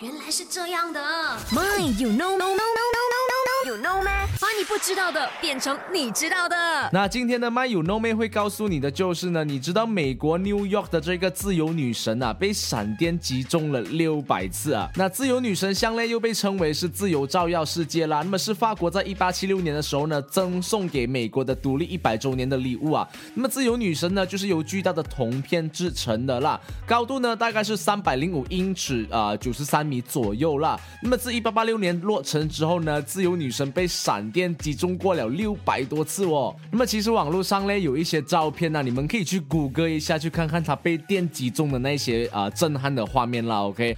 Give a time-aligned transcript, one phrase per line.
[0.00, 1.00] 原来是这样的。
[1.50, 2.75] My, you know, no, no,
[4.68, 6.56] 不知道的变成你知道的。
[6.92, 14.90] 那今天的 My You Know 妹会告诉你的就是呢，你知道美国 New York 的这个自由女神啊，被闪电击中了六百次啊。
[14.96, 18.22] 那自由女神项链又被称为是自由照耀世界啦。
[18.22, 23.08] 那么是法国在一八七六年的时候呢，赠送给美国的独立一百周年的礼物啊。
[23.34, 30.78] 那么自由女神呢，就是由巨大的铜片制成的啦，高度呢大概是三百零五英尺啊，九十三米左右啦。
[31.02, 36.54] 那么自一八八六年落成之后呢，自由女神被闪电击中过了六百多次哦。
[36.70, 43.62] 那么其实网络上呢有一些照片呢、你们可以去谷歌一下，去看看它被电击中的那些啊、震撼的画面啦。
[43.64, 43.96] OK，